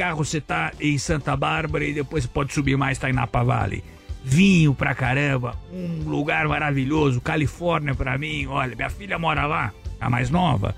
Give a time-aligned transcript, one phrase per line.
[0.00, 3.84] carro você tá em Santa Bárbara e depois pode subir mais, tá em Napa Valley.
[4.24, 8.46] Vinho pra caramba, um lugar maravilhoso, Califórnia pra mim.
[8.46, 10.74] Olha, minha filha mora lá, a mais nova,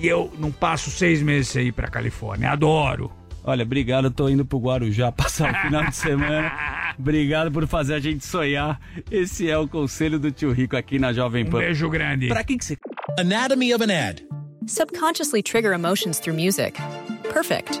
[0.00, 2.50] e eu não passo seis meses aí pra Califórnia.
[2.50, 3.12] Adoro.
[3.44, 6.52] Olha, obrigado, eu tô indo pro Guarujá passar o final de semana.
[6.98, 8.80] Obrigado por fazer a gente sonhar.
[9.08, 11.58] Esse é o conselho do tio Rico aqui na Jovem Pan.
[11.58, 12.26] Um beijo grande.
[12.26, 12.76] Pra que que você...
[13.16, 14.26] Anatomy of an ad.
[14.66, 16.80] Subconsciously trigger emotions through music.
[17.32, 17.80] Perfect.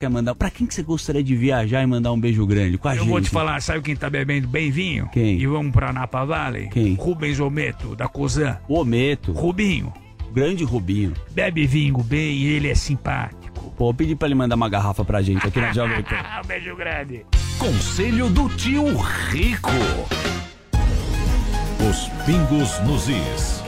[0.00, 0.32] Quer mandar?
[0.36, 2.78] Pra quem que você gostaria de viajar e mandar um beijo grande?
[2.78, 3.08] Com a Eu gente.
[3.10, 5.08] vou te falar, sabe quem tá bebendo bem vinho?
[5.08, 5.36] Quem?
[5.40, 6.68] E vamos pra Napa Valley?
[6.68, 6.94] Quem?
[6.94, 8.58] Rubens Ometo, da Cozan.
[8.68, 9.32] O Ometo.
[9.32, 9.92] Rubinho.
[10.32, 11.14] Grande Rubinho.
[11.32, 13.72] Bebe vinho bem e ele é simpático.
[13.76, 16.14] Pô, eu pedi pra ele mandar uma garrafa pra gente aqui na Jovem Pan.
[16.44, 17.26] um beijo grande.
[17.58, 18.96] Conselho do tio
[19.30, 19.72] Rico.
[21.90, 23.67] Os pingos nos is.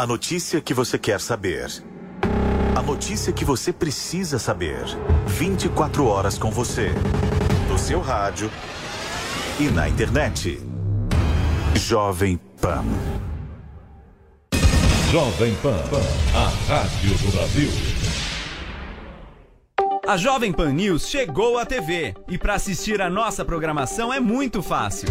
[0.00, 1.70] A notícia que você quer saber.
[2.74, 4.82] A notícia que você precisa saber.
[5.26, 6.88] 24 horas com você.
[7.68, 8.50] No seu rádio
[9.58, 10.58] e na internet.
[11.74, 12.82] Jovem Pan.
[15.12, 15.82] Jovem Pan,
[16.34, 17.70] a rádio do Brasil.
[20.08, 24.62] A Jovem Pan News chegou à TV e para assistir a nossa programação é muito
[24.62, 25.10] fácil.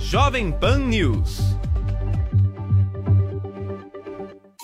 [0.00, 1.59] Jovem Pan News.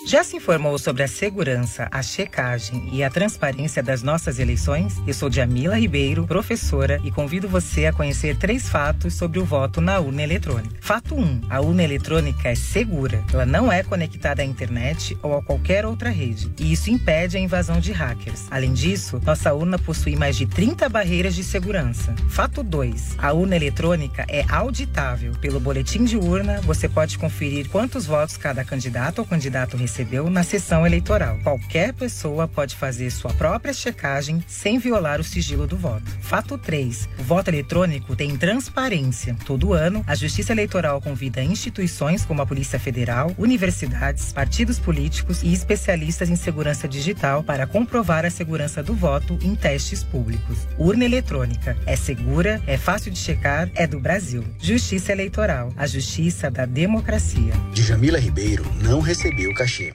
[0.07, 4.95] Já se informou sobre a segurança, a checagem e a transparência das nossas eleições?
[5.05, 9.81] Eu sou Jamila Ribeiro, professora, e convido você a conhecer três fatos sobre o voto
[9.81, 10.77] na urna eletrônica.
[10.79, 11.41] Fato 1.
[11.49, 13.21] A urna eletrônica é segura.
[13.33, 17.39] Ela não é conectada à internet ou a qualquer outra rede, e isso impede a
[17.41, 18.45] invasão de hackers.
[18.49, 22.15] Além disso, nossa urna possui mais de 30 barreiras de segurança.
[22.29, 23.15] Fato 2.
[23.17, 25.33] A urna eletrônica é auditável.
[25.41, 29.96] Pelo boletim de urna, você pode conferir quantos votos cada candidato ou candidato recebeu
[30.29, 31.39] na sessão eleitoral.
[31.43, 36.05] Qualquer pessoa pode fazer sua própria checagem sem violar o sigilo do voto.
[36.21, 37.09] Fato 3.
[37.17, 39.35] O voto eletrônico tem transparência.
[39.45, 45.51] Todo ano, a Justiça Eleitoral convida instituições como a Polícia Federal, universidades, partidos políticos e
[45.51, 50.59] especialistas em segurança digital para comprovar a segurança do voto em testes públicos.
[50.77, 54.43] Urna eletrônica é segura, é fácil de checar, é do Brasil.
[54.59, 57.53] Justiça Eleitoral, a justiça da democracia.
[57.73, 59.86] Djamila Ribeiro não recebeu cachê.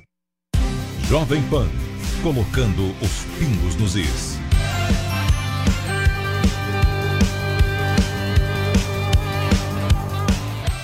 [1.12, 1.68] Jovem Pan,
[2.22, 4.38] colocando os pingos nos is.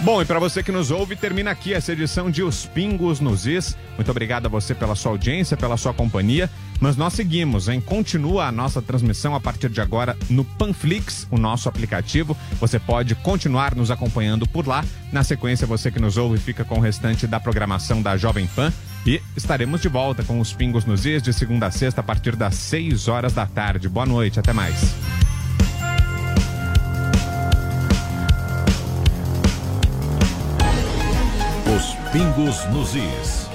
[0.00, 3.46] Bom, e para você que nos ouve, termina aqui essa edição de Os Pingos nos
[3.46, 3.74] Is.
[3.96, 6.50] Muito obrigado a você pela sua audiência, pela sua companhia.
[6.78, 7.80] Mas nós seguimos, hein?
[7.80, 12.36] Continua a nossa transmissão a partir de agora no Panflix, o nosso aplicativo.
[12.60, 14.84] Você pode continuar nos acompanhando por lá.
[15.10, 18.70] Na sequência, você que nos ouve fica com o restante da programação da Jovem Pan.
[19.06, 22.36] E estaremos de volta com os Pingos nos Is de segunda a sexta a partir
[22.36, 23.88] das 6 horas da tarde.
[23.88, 24.94] Boa noite, até mais.
[31.74, 33.48] Os Pingos nos Is.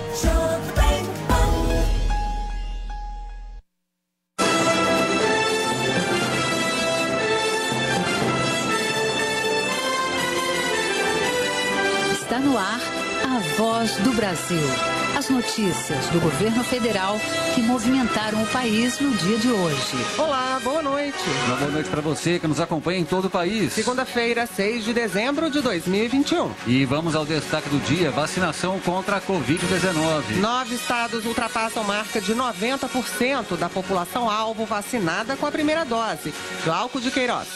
[12.14, 12.80] Está no ar
[13.26, 15.03] a voz do Brasil.
[15.24, 17.18] As notícias do governo federal
[17.56, 19.96] que movimentaram o país no dia de hoje.
[20.18, 21.18] Olá, boa noite.
[21.46, 23.72] Uma boa noite para você que nos acompanha em todo o país.
[23.72, 26.52] Segunda-feira, 6 de dezembro de 2021.
[26.68, 30.42] E vamos ao destaque do dia: vacinação contra a Covid-19.
[30.42, 36.34] Nove estados ultrapassam marca de 90% da população alvo vacinada com a primeira dose.
[36.66, 37.48] Glauco de Queiroz.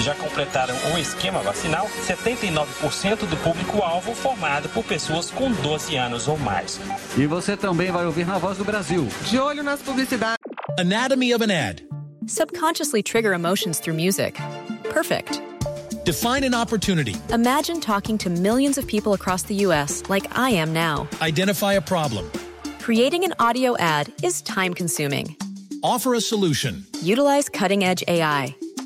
[0.00, 6.38] Já completaram o esquema vacinal 79% do público-alvo formado por pessoas com 12 anos ou
[6.38, 6.80] mais.
[7.16, 9.08] E você também vai ouvir na Voz do Brasil.
[9.28, 10.38] De olho nas publicidades.
[10.78, 11.84] Anatomy of an ad.
[12.26, 14.38] Subconsciously trigger emotions through music.
[14.92, 15.42] Perfect.
[16.04, 17.16] Define an opportunity.
[17.32, 20.02] Imagine talking to millions of people across the U.S.
[20.08, 21.08] like I am now.
[21.20, 22.30] Identify a problem.
[22.80, 25.36] Creating an audio ad is time consuming.
[25.82, 26.86] Offer a solution.
[27.02, 28.54] Utilize cutting edge AI.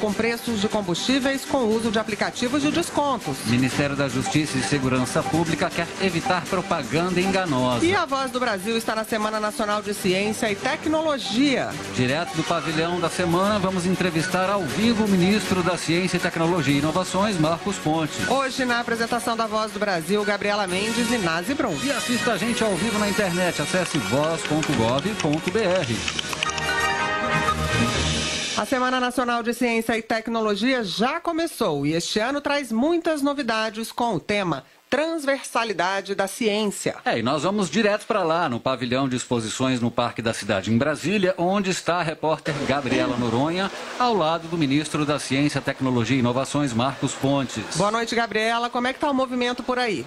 [0.00, 3.36] Com preços de combustíveis com uso de aplicativos de descontos.
[3.46, 7.84] Ministério da Justiça e Segurança Pública quer evitar propaganda enganosa.
[7.84, 11.70] E a Voz do Brasil está na Semana Nacional de Ciência e Tecnologia.
[11.94, 16.78] Direto do pavilhão da semana, vamos entrevistar ao vivo o ministro da Ciência, Tecnologia e
[16.78, 18.12] Inovações, Marcos Ponte.
[18.28, 21.76] Hoje, na apresentação da Voz do Brasil, Gabriela Mendes e Nazi Brum.
[21.84, 23.60] E assista a gente ao vivo na internet.
[23.60, 24.46] Acesse voz.gov.br.
[28.56, 33.92] A Semana Nacional de Ciência e Tecnologia já começou e este ano traz muitas novidades
[33.92, 36.96] com o tema transversalidade da ciência.
[37.04, 40.72] É, e nós vamos direto para lá, no pavilhão de exposições no Parque da Cidade,
[40.72, 46.16] em Brasília, onde está a repórter Gabriela Noronha, ao lado do ministro da Ciência, Tecnologia
[46.16, 47.76] e Inovações, Marcos Pontes.
[47.76, 48.70] Boa noite, Gabriela.
[48.70, 50.06] Como é que está o movimento por aí?